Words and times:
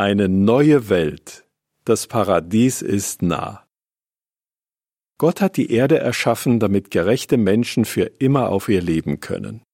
Eine 0.00 0.28
neue 0.28 0.90
Welt. 0.90 1.44
Das 1.84 2.06
Paradies 2.06 2.82
ist 2.82 3.20
nah. 3.20 3.66
Gott 5.18 5.40
hat 5.40 5.56
die 5.56 5.72
Erde 5.72 5.98
erschaffen, 5.98 6.60
damit 6.60 6.92
gerechte 6.92 7.36
Menschen 7.36 7.84
für 7.84 8.04
immer 8.04 8.50
auf 8.50 8.68
ihr 8.68 8.80
leben 8.80 9.18
können. 9.18 9.64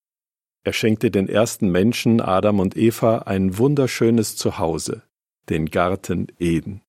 Er 0.63 0.73
schenkte 0.73 1.11
den 1.11 1.29
ersten 1.29 1.71
Menschen, 1.71 2.23
Adam 2.23 2.59
und 2.59 2.75
Eva, 2.75 3.19
ein 3.19 3.59
wunderschönes 3.59 4.35
Zuhause, 4.35 5.03
den 5.51 5.67
Garten 5.67 6.29
Eden. 6.39 6.81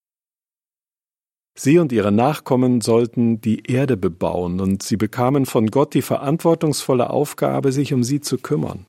Sie 1.57 1.77
und 1.77 1.91
ihre 1.91 2.13
Nachkommen 2.13 2.79
sollten 2.79 3.41
die 3.41 3.69
Erde 3.69 3.97
bebauen, 3.97 4.61
und 4.61 4.81
sie 4.81 4.95
bekamen 4.95 5.45
von 5.45 5.67
Gott 5.67 5.93
die 5.93 6.01
verantwortungsvolle 6.01 7.09
Aufgabe, 7.09 7.73
sich 7.73 7.91
um 7.91 8.05
sie 8.05 8.21
zu 8.21 8.37
kümmern. 8.37 8.85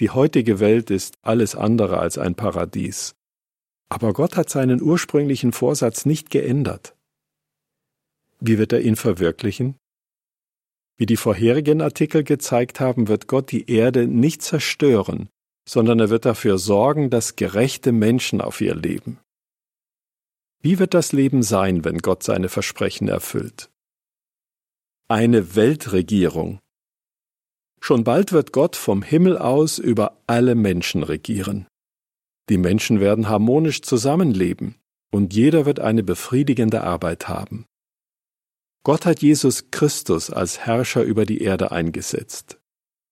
Die 0.00 0.10
heutige 0.10 0.60
Welt 0.60 0.90
ist 0.90 1.16
alles 1.22 1.54
andere 1.54 1.98
als 1.98 2.18
ein 2.18 2.34
Paradies. 2.34 3.14
Aber 3.88 4.12
Gott 4.12 4.36
hat 4.36 4.50
seinen 4.50 4.82
ursprünglichen 4.82 5.52
Vorsatz 5.52 6.04
nicht 6.04 6.30
geändert. 6.30 6.94
Wie 8.40 8.58
wird 8.58 8.72
er 8.72 8.80
ihn 8.82 8.96
verwirklichen? 8.96 9.76
Wie 10.98 11.06
die 11.06 11.16
vorherigen 11.16 11.80
Artikel 11.80 12.24
gezeigt 12.24 12.80
haben, 12.80 13.08
wird 13.08 13.26
Gott 13.26 13.52
die 13.52 13.70
Erde 13.70 14.06
nicht 14.06 14.42
zerstören, 14.42 15.28
sondern 15.68 16.00
er 16.00 16.10
wird 16.10 16.24
dafür 16.24 16.58
sorgen, 16.58 17.10
dass 17.10 17.36
gerechte 17.36 17.92
Menschen 17.92 18.40
auf 18.40 18.60
ihr 18.60 18.74
leben. 18.74 19.18
Wie 20.60 20.78
wird 20.78 20.94
das 20.94 21.12
Leben 21.12 21.42
sein, 21.42 21.84
wenn 21.84 21.98
Gott 21.98 22.22
seine 22.22 22.48
Versprechen 22.48 23.08
erfüllt? 23.08 23.70
Eine 25.08 25.54
Weltregierung, 25.54 26.60
Schon 27.80 28.04
bald 28.04 28.32
wird 28.32 28.52
Gott 28.52 28.76
vom 28.76 29.02
Himmel 29.02 29.38
aus 29.38 29.78
über 29.78 30.18
alle 30.26 30.54
Menschen 30.54 31.02
regieren. 31.02 31.66
Die 32.48 32.58
Menschen 32.58 33.00
werden 33.00 33.28
harmonisch 33.28 33.82
zusammenleben 33.82 34.76
und 35.12 35.34
jeder 35.34 35.66
wird 35.66 35.80
eine 35.80 36.02
befriedigende 36.02 36.82
Arbeit 36.82 37.28
haben. 37.28 37.66
Gott 38.84 39.04
hat 39.04 39.20
Jesus 39.20 39.70
Christus 39.70 40.30
als 40.30 40.60
Herrscher 40.60 41.02
über 41.02 41.26
die 41.26 41.40
Erde 41.42 41.72
eingesetzt. 41.72 42.58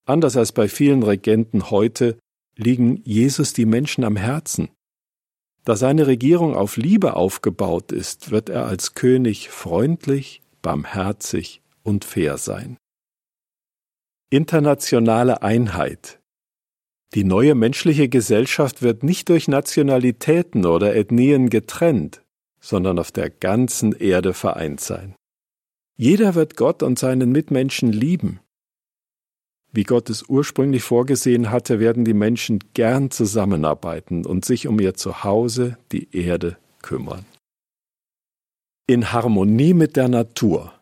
Anders 0.07 0.37
als 0.37 0.53
bei 0.53 0.69
vielen 0.69 1.03
Regenten 1.03 1.71
heute 1.71 2.19
liegen 2.57 3.03
Jesus 3.05 3.53
die 3.53 3.67
Menschen 3.67 4.05
am 4.05 4.17
Herzen. 4.17 4.69
Da 5.65 5.77
seine 5.77 6.07
Regierung 6.07 6.55
auf 6.55 6.77
Liebe 6.77 7.17
aufgebaut 7.17 7.91
ist, 7.91 8.31
wird 8.31 8.51
er 8.51 8.67
als 8.67 8.95
König 8.95 9.49
freundlich, 9.49 10.43
barmherzig 10.63 11.63
und 11.83 12.05
fair 12.05 12.37
sein. 12.37 12.77
Internationale 14.31 15.43
Einheit. 15.43 16.21
Die 17.15 17.25
neue 17.25 17.55
menschliche 17.55 18.09
Gesellschaft 18.09 18.83
wird 18.83 19.03
nicht 19.03 19.29
durch 19.29 19.47
Nationalitäten 19.47 20.67
oder 20.67 20.97
Ethnien 20.97 21.51
getrennt, 21.51 22.23
sondern 22.61 22.99
auf 22.99 23.13
der 23.13 23.31
ganzen 23.31 23.93
Erde 23.93 24.35
vereint 24.35 24.81
sein. 24.81 25.15
Jeder 25.97 26.35
wird 26.35 26.57
Gott 26.57 26.83
und 26.83 26.99
seinen 26.99 27.31
Mitmenschen 27.31 27.93
lieben. 27.93 28.41
Wie 29.73 29.85
Gott 29.85 30.11
es 30.11 30.29
ursprünglich 30.29 30.83
vorgesehen 30.83 31.51
hatte, 31.51 31.79
werden 31.79 32.05
die 32.05 32.15
Menschen 32.15 32.61
gern 32.75 33.11
zusammenarbeiten 33.11 34.25
und 34.25 34.45
sich 34.45 34.67
um 34.67 34.81
ihr 34.81 34.95
Zuhause, 34.95 35.79
die 35.93 36.17
Erde, 36.17 36.57
kümmern. 36.83 37.25
In 38.87 39.13
Harmonie 39.13 39.75
mit 39.75 39.97
der 39.97 40.09
Natur. 40.09 40.73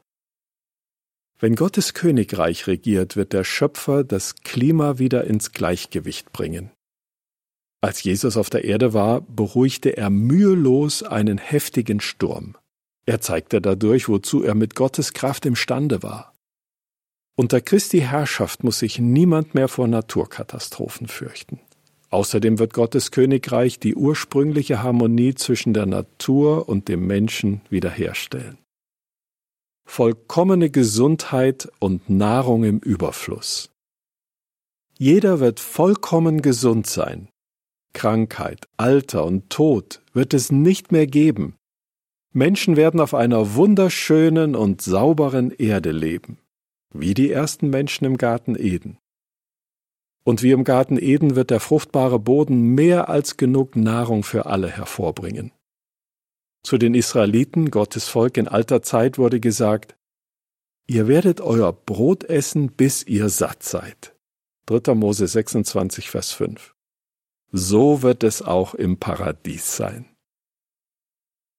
Wenn 1.42 1.56
Gottes 1.56 1.92
Königreich 1.92 2.68
regiert, 2.68 3.16
wird 3.16 3.32
der 3.32 3.42
Schöpfer 3.42 4.04
das 4.04 4.36
Klima 4.44 5.00
wieder 5.00 5.24
ins 5.24 5.50
Gleichgewicht 5.50 6.32
bringen. 6.32 6.70
Als 7.80 8.04
Jesus 8.04 8.36
auf 8.36 8.48
der 8.48 8.62
Erde 8.62 8.94
war, 8.94 9.22
beruhigte 9.22 9.96
er 9.96 10.08
mühelos 10.08 11.02
einen 11.02 11.38
heftigen 11.38 11.98
Sturm. 11.98 12.54
Er 13.06 13.20
zeigte 13.20 13.60
dadurch, 13.60 14.08
wozu 14.08 14.44
er 14.44 14.54
mit 14.54 14.76
Gottes 14.76 15.14
Kraft 15.14 15.44
imstande 15.44 16.04
war. 16.04 16.32
Unter 17.34 17.60
Christi 17.60 18.02
Herrschaft 18.02 18.62
muss 18.62 18.78
sich 18.78 19.00
niemand 19.00 19.56
mehr 19.56 19.66
vor 19.66 19.88
Naturkatastrophen 19.88 21.08
fürchten. 21.08 21.58
Außerdem 22.10 22.60
wird 22.60 22.72
Gottes 22.72 23.10
Königreich 23.10 23.80
die 23.80 23.96
ursprüngliche 23.96 24.84
Harmonie 24.84 25.34
zwischen 25.34 25.74
der 25.74 25.86
Natur 25.86 26.68
und 26.68 26.86
dem 26.86 27.04
Menschen 27.08 27.62
wiederherstellen 27.68 28.61
vollkommene 29.92 30.70
Gesundheit 30.70 31.70
und 31.78 32.08
Nahrung 32.08 32.64
im 32.64 32.78
Überfluss. 32.78 33.68
Jeder 34.96 35.38
wird 35.38 35.60
vollkommen 35.60 36.40
gesund 36.40 36.86
sein. 36.86 37.28
Krankheit, 37.92 38.68
Alter 38.78 39.26
und 39.26 39.50
Tod 39.50 40.00
wird 40.14 40.32
es 40.32 40.50
nicht 40.50 40.92
mehr 40.92 41.06
geben. 41.06 41.56
Menschen 42.32 42.76
werden 42.76 43.00
auf 43.00 43.12
einer 43.12 43.54
wunderschönen 43.54 44.56
und 44.56 44.80
sauberen 44.80 45.50
Erde 45.50 45.92
leben, 45.92 46.38
wie 46.94 47.12
die 47.12 47.30
ersten 47.30 47.68
Menschen 47.68 48.06
im 48.06 48.16
Garten 48.16 48.56
Eden. 48.56 48.96
Und 50.24 50.42
wie 50.42 50.52
im 50.52 50.64
Garten 50.64 50.96
Eden 50.96 51.36
wird 51.36 51.50
der 51.50 51.60
fruchtbare 51.60 52.18
Boden 52.18 52.74
mehr 52.74 53.10
als 53.10 53.36
genug 53.36 53.76
Nahrung 53.76 54.22
für 54.22 54.46
alle 54.46 54.70
hervorbringen. 54.70 55.52
Zu 56.62 56.78
den 56.78 56.94
Israeliten, 56.94 57.70
Gottes 57.70 58.08
Volk 58.08 58.36
in 58.36 58.48
alter 58.48 58.82
Zeit, 58.82 59.18
wurde 59.18 59.40
gesagt, 59.40 59.96
Ihr 60.86 61.08
werdet 61.08 61.40
euer 61.40 61.72
Brot 61.72 62.24
essen, 62.24 62.72
bis 62.72 63.06
ihr 63.06 63.28
satt 63.28 63.62
seid. 63.62 64.14
3. 64.66 64.94
Mose 64.94 65.26
26, 65.26 66.10
Vers 66.10 66.32
5. 66.32 66.74
So 67.50 68.02
wird 68.02 68.24
es 68.24 68.42
auch 68.42 68.74
im 68.74 68.98
Paradies 68.98 69.76
sein. 69.76 70.14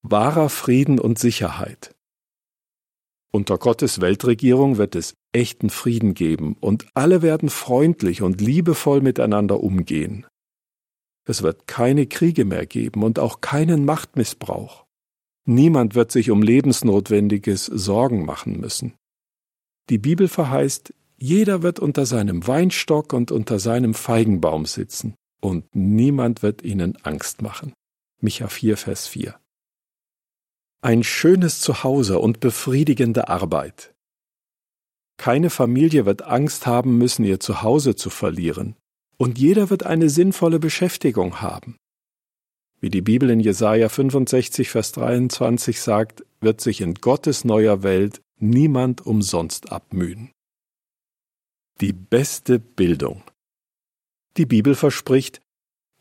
Wahrer 0.01 0.49
Frieden 0.49 0.99
und 0.99 1.19
Sicherheit. 1.19 1.95
Unter 3.31 3.57
Gottes 3.57 4.01
Weltregierung 4.01 4.77
wird 4.77 4.95
es 4.95 5.15
echten 5.31 5.69
Frieden 5.69 6.13
geben 6.13 6.55
und 6.59 6.85
alle 6.93 7.21
werden 7.21 7.49
freundlich 7.49 8.21
und 8.21 8.41
liebevoll 8.41 9.01
miteinander 9.01 9.61
umgehen. 9.61 10.27
Es 11.25 11.41
wird 11.41 11.67
keine 11.67 12.05
Kriege 12.05 12.45
mehr 12.45 12.65
geben 12.65 13.03
und 13.03 13.17
auch 13.17 13.41
keinen 13.41 13.85
Machtmissbrauch. 13.85 14.85
Niemand 15.45 15.95
wird 15.95 16.11
sich 16.11 16.31
um 16.31 16.41
Lebensnotwendiges 16.41 17.65
Sorgen 17.65 18.25
machen 18.25 18.59
müssen. 18.59 18.93
Die 19.89 19.97
Bibel 19.97 20.27
verheißt, 20.27 20.93
jeder 21.17 21.61
wird 21.61 21.79
unter 21.79 22.05
seinem 22.05 22.47
Weinstock 22.47 23.13
und 23.13 23.31
unter 23.31 23.59
seinem 23.59 23.93
Feigenbaum 23.93 24.65
sitzen, 24.65 25.15
und 25.41 25.75
niemand 25.75 26.43
wird 26.43 26.63
ihnen 26.63 26.97
Angst 27.03 27.41
machen. 27.41 27.73
Micha 28.21 28.47
4, 28.47 28.77
Vers 28.77 29.07
4. 29.07 29.37
Ein 30.81 31.03
schönes 31.03 31.59
Zuhause 31.59 32.19
und 32.19 32.39
befriedigende 32.39 33.27
Arbeit. 33.27 33.93
Keine 35.17 35.49
Familie 35.49 36.05
wird 36.05 36.23
Angst 36.23 36.65
haben 36.65 36.97
müssen, 36.97 37.23
ihr 37.23 37.39
Zuhause 37.39 37.95
zu 37.95 38.09
verlieren, 38.09 38.75
und 39.17 39.37
jeder 39.37 39.69
wird 39.69 39.85
eine 39.85 40.09
sinnvolle 40.09 40.59
Beschäftigung 40.59 41.41
haben. 41.41 41.77
Wie 42.83 42.89
die 42.89 43.01
Bibel 43.01 43.29
in 43.29 43.39
Jesaja 43.39 43.87
65, 43.87 44.69
Vers 44.69 44.91
23 44.91 45.79
sagt, 45.79 46.25
wird 46.41 46.59
sich 46.59 46.81
in 46.81 46.95
Gottes 46.95 47.45
neuer 47.45 47.81
Welt 47.81 48.19
niemand 48.39 49.05
umsonst 49.05 49.71
abmühen. 49.71 50.31
Die 51.79 51.93
beste 51.93 52.59
Bildung. 52.59 53.23
Die 54.35 54.45
Bibel 54.45 54.75
verspricht, 54.75 55.39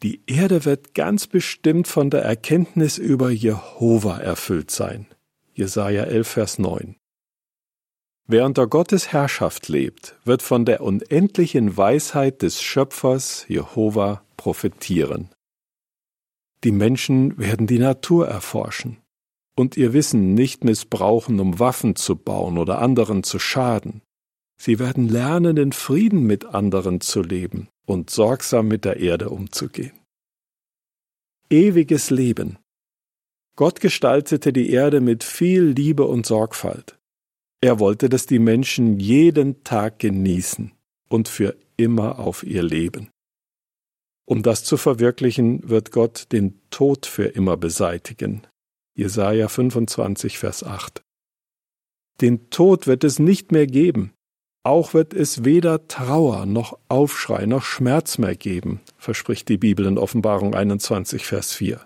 die 0.02 0.22
Erde 0.26 0.64
wird 0.64 0.92
ganz 0.92 1.28
bestimmt 1.28 1.86
von 1.86 2.10
der 2.10 2.22
Erkenntnis 2.22 2.98
über 2.98 3.30
Jehova 3.30 4.18
erfüllt 4.18 4.72
sein. 4.72 5.06
Jesaja 5.54 6.02
11, 6.02 6.26
Vers 6.26 6.58
9. 6.58 6.96
Wer 8.26 8.44
unter 8.44 8.66
Gottes 8.66 9.12
Herrschaft 9.12 9.68
lebt, 9.68 10.16
wird 10.24 10.42
von 10.42 10.64
der 10.64 10.80
unendlichen 10.80 11.76
Weisheit 11.76 12.42
des 12.42 12.60
Schöpfers 12.60 13.46
Jehova 13.46 14.24
profitieren. 14.36 15.30
Die 16.64 16.72
Menschen 16.72 17.38
werden 17.38 17.66
die 17.66 17.78
Natur 17.78 18.28
erforschen 18.28 18.98
und 19.56 19.76
ihr 19.76 19.92
Wissen 19.92 20.34
nicht 20.34 20.64
missbrauchen, 20.64 21.40
um 21.40 21.58
Waffen 21.58 21.96
zu 21.96 22.16
bauen 22.16 22.56
oder 22.56 22.80
anderen 22.80 23.22
zu 23.22 23.38
schaden. 23.38 24.02
Sie 24.56 24.78
werden 24.78 25.08
lernen, 25.08 25.56
in 25.56 25.72
Frieden 25.72 26.24
mit 26.24 26.44
anderen 26.44 27.00
zu 27.00 27.20
leben 27.20 27.68
und 27.84 28.10
sorgsam 28.10 28.68
mit 28.68 28.84
der 28.84 28.98
Erde 28.98 29.30
umzugehen. 29.30 29.98
Ewiges 31.50 32.10
Leben. 32.10 32.58
Gott 33.56 33.80
gestaltete 33.80 34.52
die 34.52 34.70
Erde 34.70 35.00
mit 35.00 35.24
viel 35.24 35.64
Liebe 35.64 36.06
und 36.06 36.24
Sorgfalt. 36.24 36.98
Er 37.60 37.78
wollte, 37.78 38.08
dass 38.08 38.26
die 38.26 38.38
Menschen 38.38 38.98
jeden 38.98 39.62
Tag 39.62 39.98
genießen 39.98 40.72
und 41.08 41.28
für 41.28 41.56
immer 41.76 42.18
auf 42.18 42.42
ihr 42.42 42.62
leben. 42.62 43.11
Um 44.24 44.42
das 44.42 44.64
zu 44.64 44.76
verwirklichen, 44.76 45.68
wird 45.68 45.90
Gott 45.90 46.26
den 46.32 46.60
Tod 46.70 47.06
für 47.06 47.24
immer 47.24 47.56
beseitigen. 47.56 48.46
Jesaja 48.94 49.48
25, 49.48 50.38
Vers 50.38 50.64
8. 50.64 51.02
Den 52.20 52.50
Tod 52.50 52.86
wird 52.86 53.04
es 53.04 53.18
nicht 53.18 53.52
mehr 53.52 53.66
geben. 53.66 54.12
Auch 54.64 54.94
wird 54.94 55.12
es 55.12 55.44
weder 55.44 55.88
Trauer 55.88 56.46
noch 56.46 56.78
Aufschrei 56.88 57.46
noch 57.46 57.64
Schmerz 57.64 58.18
mehr 58.18 58.36
geben, 58.36 58.80
verspricht 58.96 59.48
die 59.48 59.58
Bibel 59.58 59.86
in 59.86 59.98
Offenbarung 59.98 60.54
21, 60.54 61.26
Vers 61.26 61.52
4. 61.52 61.80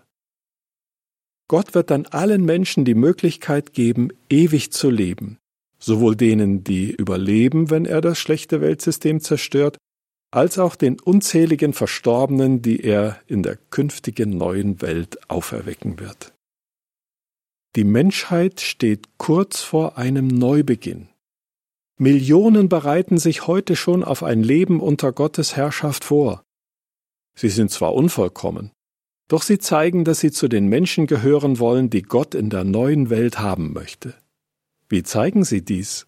Gott 1.48 1.74
wird 1.74 1.90
dann 1.90 2.06
allen 2.06 2.44
Menschen 2.44 2.84
die 2.84 2.94
Möglichkeit 2.94 3.72
geben, 3.72 4.10
ewig 4.28 4.72
zu 4.72 4.90
leben, 4.90 5.38
sowohl 5.78 6.16
denen, 6.16 6.64
die 6.64 6.90
überleben, 6.90 7.70
wenn 7.70 7.86
er 7.86 8.00
das 8.02 8.18
schlechte 8.18 8.60
Weltsystem 8.60 9.20
zerstört, 9.20 9.78
als 10.30 10.58
auch 10.58 10.76
den 10.76 11.00
unzähligen 11.00 11.72
Verstorbenen, 11.72 12.62
die 12.62 12.80
er 12.82 13.20
in 13.26 13.42
der 13.42 13.56
künftigen 13.56 14.36
neuen 14.36 14.82
Welt 14.82 15.30
auferwecken 15.30 15.98
wird. 15.98 16.34
Die 17.76 17.84
Menschheit 17.84 18.60
steht 18.60 19.18
kurz 19.18 19.60
vor 19.60 19.98
einem 19.98 20.28
Neubeginn. 20.28 21.08
Millionen 21.98 22.68
bereiten 22.68 23.18
sich 23.18 23.46
heute 23.46 23.76
schon 23.76 24.04
auf 24.04 24.22
ein 24.22 24.42
Leben 24.42 24.80
unter 24.80 25.12
Gottes 25.12 25.56
Herrschaft 25.56 26.04
vor. 26.04 26.42
Sie 27.34 27.48
sind 27.48 27.70
zwar 27.70 27.94
unvollkommen, 27.94 28.70
doch 29.28 29.42
sie 29.42 29.58
zeigen, 29.58 30.04
dass 30.04 30.20
sie 30.20 30.30
zu 30.30 30.48
den 30.48 30.68
Menschen 30.68 31.06
gehören 31.06 31.58
wollen, 31.58 31.90
die 31.90 32.02
Gott 32.02 32.34
in 32.34 32.50
der 32.50 32.64
neuen 32.64 33.10
Welt 33.10 33.38
haben 33.38 33.72
möchte. 33.72 34.14
Wie 34.88 35.02
zeigen 35.02 35.44
sie 35.44 35.62
dies? 35.62 36.06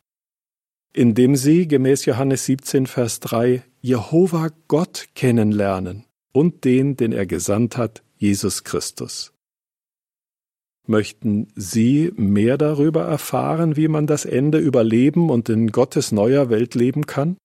Indem 0.92 1.36
sie, 1.36 1.68
gemäß 1.68 2.04
Johannes 2.06 2.46
17, 2.46 2.86
Vers 2.86 3.20
3, 3.20 3.62
Jehova 3.80 4.48
Gott 4.66 5.08
kennenlernen 5.14 6.04
und 6.32 6.64
den, 6.64 6.96
den 6.96 7.12
er 7.12 7.26
gesandt 7.26 7.76
hat, 7.76 8.02
Jesus 8.16 8.64
Christus. 8.64 9.32
Möchten 10.86 11.48
Sie 11.54 12.12
mehr 12.16 12.58
darüber 12.58 13.04
erfahren, 13.04 13.76
wie 13.76 13.88
man 13.88 14.06
das 14.06 14.24
Ende 14.24 14.58
überleben 14.58 15.30
und 15.30 15.48
in 15.48 15.70
Gottes 15.70 16.12
neuer 16.12 16.50
Welt 16.50 16.74
leben 16.74 17.06
kann? 17.06 17.36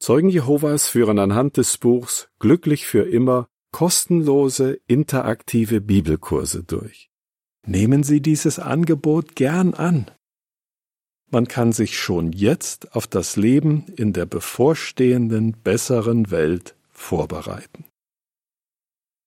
Zeugen 0.00 0.28
Jehovas 0.28 0.88
führen 0.88 1.18
anhand 1.18 1.56
des 1.56 1.76
Buchs 1.78 2.28
Glücklich 2.38 2.86
für 2.86 3.02
immer 3.02 3.48
kostenlose 3.72 4.80
interaktive 4.86 5.80
Bibelkurse 5.80 6.64
durch. 6.64 7.10
Nehmen 7.66 8.02
Sie 8.02 8.22
dieses 8.22 8.58
Angebot 8.58 9.36
gern 9.36 9.74
an. 9.74 10.10
Man 11.30 11.46
kann 11.46 11.72
sich 11.72 11.98
schon 11.98 12.32
jetzt 12.32 12.94
auf 12.94 13.06
das 13.06 13.36
Leben 13.36 13.86
in 13.96 14.12
der 14.12 14.24
bevorstehenden 14.24 15.52
besseren 15.52 16.30
Welt 16.30 16.74
vorbereiten. 16.90 17.84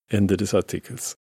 Ende 0.07 0.35
des 0.35 0.53
Artikels. 0.53 1.20